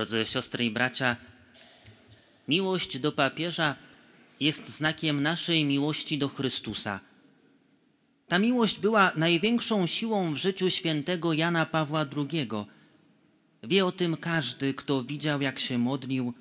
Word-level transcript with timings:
Drodzy 0.00 0.26
siostry 0.26 0.64
i 0.64 0.70
bracia, 0.70 1.16
miłość 2.48 2.98
do 2.98 3.12
papieża 3.12 3.76
jest 4.40 4.68
znakiem 4.68 5.22
naszej 5.22 5.64
miłości 5.64 6.18
do 6.18 6.28
Chrystusa. 6.28 7.00
Ta 8.28 8.38
miłość 8.38 8.78
była 8.78 9.12
największą 9.16 9.86
siłą 9.86 10.34
w 10.34 10.36
życiu 10.36 10.70
świętego 10.70 11.32
Jana 11.32 11.66
Pawła 11.66 12.06
II. 12.16 12.48
Wie 13.62 13.86
o 13.86 13.92
tym 13.92 14.16
każdy, 14.16 14.74
kto 14.74 15.04
widział, 15.04 15.40
jak 15.40 15.58
się 15.58 15.78
modlił, 15.78 16.34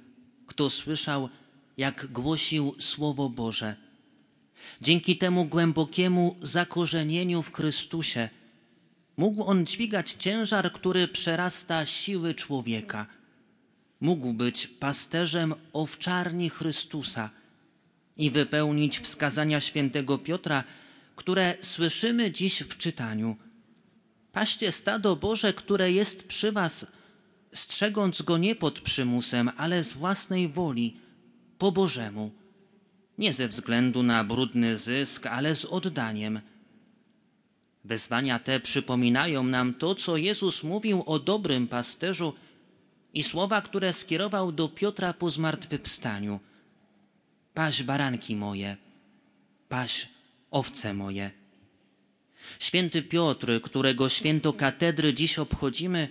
kto 0.47 0.69
słyszał, 0.69 1.29
jak 1.77 2.07
głosił 2.11 2.75
Słowo 2.79 3.29
Boże. 3.29 3.75
Dzięki 4.81 5.17
temu 5.17 5.45
głębokiemu 5.45 6.37
zakorzenieniu 6.41 7.43
w 7.43 7.53
Chrystusie 7.53 8.29
mógł 9.17 9.43
on 9.43 9.65
dźwigać 9.65 10.11
ciężar, 10.11 10.71
który 10.71 11.07
przerasta 11.07 11.85
siły 11.85 12.33
człowieka. 12.33 13.18
Mógł 14.01 14.33
być 14.33 14.67
pasterzem 14.67 15.53
owczarni 15.73 16.49
Chrystusa 16.49 17.29
i 18.17 18.31
wypełnić 18.31 18.99
wskazania 18.99 19.59
świętego 19.59 20.17
Piotra, 20.17 20.63
które 21.15 21.57
słyszymy 21.61 22.31
dziś 22.31 22.61
w 22.61 22.77
czytaniu. 22.77 23.35
Paście 24.31 24.71
stado 24.71 25.15
Boże, 25.15 25.53
które 25.53 25.91
jest 25.91 26.27
przy 26.27 26.51
was, 26.51 26.85
strzegąc 27.53 28.21
go 28.21 28.37
nie 28.37 28.55
pod 28.55 28.79
przymusem, 28.79 29.51
ale 29.57 29.83
z 29.83 29.93
własnej 29.93 30.49
woli, 30.49 30.97
po 31.57 31.71
Bożemu. 31.71 32.31
Nie 33.17 33.33
ze 33.33 33.47
względu 33.47 34.03
na 34.03 34.23
brudny 34.23 34.77
zysk, 34.77 35.25
ale 35.25 35.55
z 35.55 35.65
oddaniem. 35.65 36.41
Wezwania 37.83 38.39
te 38.39 38.59
przypominają 38.59 39.43
nam 39.43 39.73
to, 39.73 39.95
co 39.95 40.17
Jezus 40.17 40.63
mówił 40.63 41.03
o 41.05 41.19
dobrym 41.19 41.67
pasterzu 41.67 42.33
i 43.13 43.23
słowa, 43.23 43.61
które 43.61 43.93
skierował 43.93 44.51
do 44.51 44.69
Piotra 44.69 45.13
po 45.13 45.29
zmartwychwstaniu. 45.29 46.39
Paś 47.53 47.83
baranki 47.83 48.35
moje, 48.35 48.77
paś 49.69 50.09
owce 50.51 50.93
moje. 50.93 51.31
Święty 52.59 53.01
Piotr, 53.03 53.61
którego 53.61 54.09
święto 54.09 54.53
katedry 54.53 55.13
dziś 55.13 55.39
obchodzimy, 55.39 56.07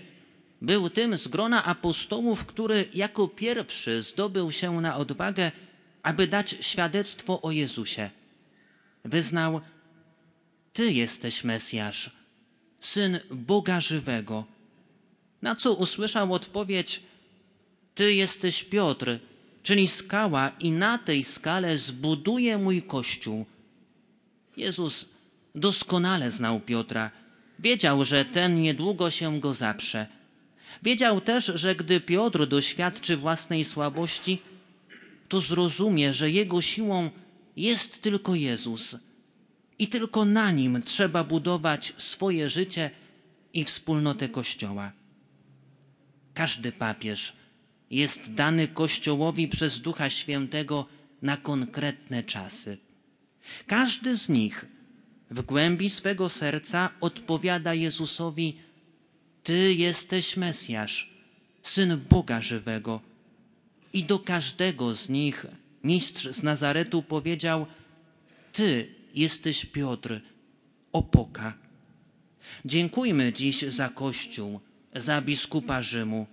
był 0.63 0.91
tym 0.91 1.19
z 1.19 1.29
grona 1.29 1.65
apostołów, 1.65 2.45
który 2.45 2.89
jako 2.95 3.29
pierwszy 3.29 4.03
zdobył 4.03 4.53
się 4.53 4.81
na 4.81 4.97
odwagę, 4.97 5.53
aby 6.03 6.27
dać 6.27 6.57
świadectwo 6.61 7.43
o 7.43 7.51
Jezusie. 7.51 8.11
Wyznał, 9.05 9.61
Ty 10.73 10.93
jesteś 10.93 11.45
Mesjasz, 11.45 12.11
Syn 12.81 13.19
Boga 13.31 13.81
żywego. 13.81 14.45
Na 15.43 15.57
co 15.57 15.75
usłyszał 15.75 16.33
odpowiedź, 16.33 17.03
Ty 17.95 18.15
jesteś 18.15 18.65
Piotr, 18.65 19.19
czyli 19.63 19.89
skała 19.89 20.53
i 20.61 20.71
na 20.71 20.99
tej 20.99 21.25
skale 21.25 21.79
zbuduję 21.79 22.59
mój 22.59 22.83
Kościół. 22.83 23.47
Jezus 24.57 25.09
doskonale 25.55 26.31
znał 26.31 26.61
Piotra. 26.61 27.11
Wiedział, 27.59 28.05
że 28.05 28.25
ten 28.25 28.61
niedługo 28.61 29.11
się 29.11 29.41
go 29.41 29.55
zaprze. 29.55 30.07
Wiedział 30.83 31.21
też, 31.21 31.53
że 31.55 31.75
gdy 31.75 32.01
Piotr 32.01 32.47
doświadczy 32.47 33.17
własnej 33.17 33.65
słabości, 33.65 34.43
to 35.29 35.41
zrozumie, 35.41 36.15
że 36.15 36.31
jego 36.31 36.63
siłą 36.63 37.11
jest 37.57 38.03
tylko 38.03 38.35
Jezus 38.35 38.97
i 39.79 39.89
tylko 39.89 40.25
na 40.25 40.51
nim 40.51 40.83
trzeba 40.83 41.25
budować 41.25 41.95
swoje 41.97 42.51
życie 42.51 42.91
i 43.53 43.65
wspólnotę 43.65 44.29
Kościoła. 44.29 44.93
Każdy 46.39 46.73
papież 46.73 47.33
jest 47.91 48.35
dany 48.35 48.69
Kościołowi 48.69 49.49
przez 49.49 49.81
Ducha 49.81 50.11
Świętego 50.11 50.87
na 51.23 51.37
konkretne 51.37 52.23
czasy. 52.23 52.79
Każdy 53.67 54.17
z 54.17 54.29
nich 54.29 54.67
w 55.31 55.43
głębi 55.43 55.91
swego 55.91 56.29
serca 56.29 56.91
odpowiada 57.01 57.75
Jezusowi: 57.75 58.57
Ty 59.43 59.75
jesteś 59.75 60.37
Mesjasz, 60.37 61.11
syn 61.63 62.01
Boga 62.11 62.43
żywego. 62.43 63.01
I 63.93 64.05
do 64.05 64.19
każdego 64.19 64.95
z 64.95 65.09
nich 65.09 65.47
mistrz 65.85 66.29
z 66.29 66.43
Nazaretu 66.43 67.03
powiedział: 67.03 67.67
Ty 68.53 68.95
jesteś 69.15 69.67
Piotr, 69.67 70.21
opoka. 70.93 71.55
Dziękujmy 72.65 73.33
dziś 73.33 73.63
za 73.63 73.89
Kościół, 73.89 74.61
za 74.95 75.21
biskupa 75.21 75.83
Rzymu. 75.83 76.27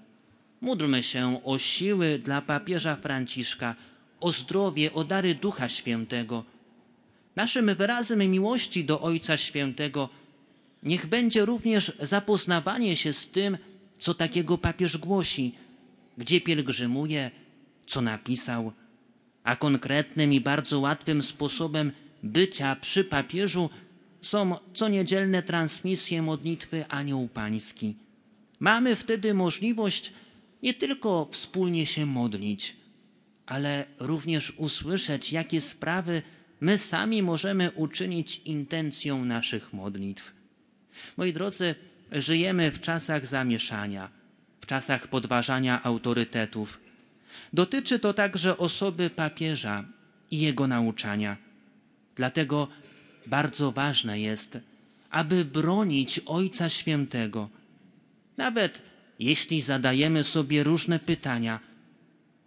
Módlmy 0.61 1.03
się 1.03 1.43
o 1.43 1.59
siły 1.59 2.19
dla 2.19 2.41
papieża 2.41 2.95
Franciszka, 2.95 3.75
o 4.19 4.31
zdrowie, 4.31 4.93
o 4.93 5.03
dary 5.03 5.35
Ducha 5.35 5.69
Świętego. 5.69 6.43
Naszym 7.35 7.75
wyrazem 7.75 8.19
miłości 8.19 8.85
do 8.85 9.01
Ojca 9.01 9.37
Świętego 9.37 10.09
niech 10.83 11.05
będzie 11.07 11.45
również 11.45 11.91
zapoznawanie 11.99 12.95
się 12.95 13.13
z 13.13 13.27
tym, 13.27 13.57
co 13.99 14.13
takiego 14.13 14.57
papież 14.57 14.97
głosi, 14.97 15.55
gdzie 16.17 16.41
pielgrzymuje, 16.41 17.31
co 17.87 18.01
napisał, 18.01 18.71
a 19.43 19.55
konkretnym 19.55 20.33
i 20.33 20.41
bardzo 20.41 20.79
łatwym 20.79 21.23
sposobem 21.23 21.91
bycia 22.23 22.75
przy 22.75 23.03
papieżu 23.03 23.69
są 24.21 24.55
co 24.73 24.87
niedzielne 24.87 25.43
transmisje 25.43 26.21
modlitwy 26.21 26.85
Anioł 26.87 27.27
Pański. 27.27 28.04
Mamy 28.65 28.95
wtedy 28.95 29.33
możliwość 29.33 30.13
nie 30.63 30.73
tylko 30.73 31.27
wspólnie 31.31 31.85
się 31.85 32.05
modlić, 32.05 32.75
ale 33.45 33.85
również 33.99 34.53
usłyszeć, 34.57 35.31
jakie 35.31 35.61
sprawy 35.61 36.21
my 36.61 36.77
sami 36.77 37.23
możemy 37.23 37.71
uczynić 37.71 38.41
intencją 38.45 39.25
naszych 39.25 39.73
modlitw. 39.73 40.33
Moi 41.17 41.33
drodzy, 41.33 41.75
żyjemy 42.11 42.71
w 42.71 42.81
czasach 42.81 43.27
zamieszania, 43.27 44.09
w 44.61 44.65
czasach 44.65 45.07
podważania 45.07 45.83
autorytetów. 45.83 46.79
Dotyczy 47.53 47.99
to 47.99 48.13
także 48.13 48.57
osoby 48.57 49.09
papieża 49.09 49.85
i 50.31 50.39
jego 50.39 50.67
nauczania. 50.67 51.37
Dlatego 52.15 52.67
bardzo 53.27 53.71
ważne 53.71 54.19
jest, 54.19 54.57
aby 55.09 55.45
bronić 55.45 56.21
Ojca 56.25 56.69
Świętego. 56.69 57.49
Nawet 58.37 58.81
jeśli 59.19 59.61
zadajemy 59.61 60.23
sobie 60.23 60.63
różne 60.63 60.99
pytania, 60.99 61.59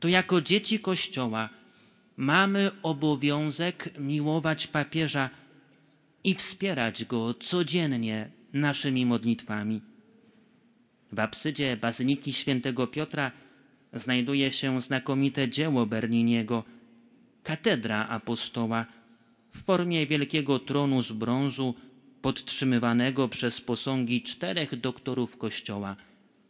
to 0.00 0.08
jako 0.08 0.40
dzieci 0.40 0.80
Kościoła 0.80 1.48
mamy 2.16 2.70
obowiązek 2.82 3.98
miłować 3.98 4.66
papieża 4.66 5.30
i 6.24 6.34
wspierać 6.34 7.04
go 7.04 7.34
codziennie 7.34 8.30
naszymi 8.52 9.06
modlitwami. 9.06 9.80
W 11.12 11.20
apsydzie 11.20 11.76
Bazyliki 11.76 12.32
Świętego 12.32 12.86
Piotra 12.86 13.32
znajduje 13.92 14.52
się 14.52 14.80
znakomite 14.80 15.48
dzieło 15.48 15.86
Berniniego, 15.86 16.64
katedra 17.42 18.08
apostoła 18.08 18.86
w 19.50 19.62
formie 19.62 20.06
wielkiego 20.06 20.58
tronu 20.58 21.02
z 21.02 21.12
brązu 21.12 21.74
podtrzymywanego 22.28 23.28
przez 23.28 23.60
posągi 23.60 24.22
czterech 24.22 24.80
doktorów 24.80 25.36
Kościoła, 25.36 25.96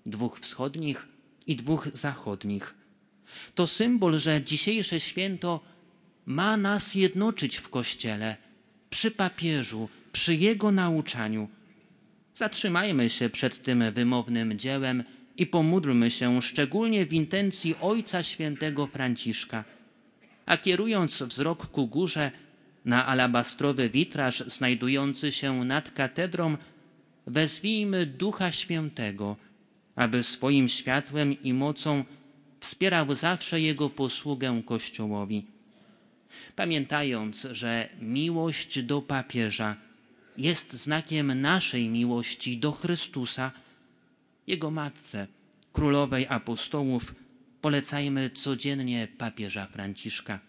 dwóch 0.06 0.40
wschodnich 0.40 1.08
i 1.46 1.56
dwóch 1.56 1.88
zachodnich. 1.92 2.74
To 3.54 3.66
symbol, 3.66 4.20
że 4.20 4.42
dzisiejsze 4.42 5.00
święto 5.00 5.60
ma 6.26 6.56
nas 6.56 6.94
jednoczyć 6.94 7.56
w 7.56 7.68
Kościele, 7.68 8.36
przy 8.90 9.10
papieżu, 9.10 9.88
przy 10.12 10.34
jego 10.34 10.70
nauczaniu. 10.70 11.48
Zatrzymajmy 12.34 13.10
się 13.10 13.30
przed 13.30 13.62
tym 13.62 13.92
wymownym 13.92 14.58
dziełem 14.58 15.04
i 15.36 15.46
pomódlmy 15.46 16.10
się 16.10 16.42
szczególnie 16.42 17.06
w 17.06 17.12
intencji 17.12 17.74
Ojca 17.80 18.22
Świętego 18.22 18.86
Franciszka. 18.86 19.64
A 20.46 20.56
kierując 20.56 21.22
wzrok 21.22 21.66
ku 21.66 21.86
górze, 21.86 22.30
na 22.88 23.06
alabastrowy 23.06 23.90
witraż 23.90 24.42
znajdujący 24.46 25.32
się 25.32 25.64
nad 25.64 25.90
katedrą, 25.90 26.56
wezwijmy 27.26 28.06
Ducha 28.06 28.52
Świętego, 28.52 29.36
aby 29.96 30.22
swoim 30.22 30.68
światłem 30.68 31.42
i 31.42 31.52
mocą 31.52 32.04
wspierał 32.60 33.14
zawsze 33.14 33.60
Jego 33.60 33.90
posługę 33.90 34.62
Kościołowi. 34.66 35.46
Pamiętając, 36.56 37.46
że 37.52 37.88
miłość 38.00 38.82
do 38.82 39.02
papieża 39.02 39.76
jest 40.36 40.72
znakiem 40.72 41.40
naszej 41.40 41.88
miłości 41.88 42.58
do 42.58 42.72
Chrystusa, 42.72 43.52
Jego 44.46 44.70
Matce, 44.70 45.26
Królowej 45.72 46.26
Apostołów, 46.28 47.14
polecajmy 47.60 48.30
codziennie 48.30 49.08
papieża 49.18 49.66
Franciszka. 49.66 50.47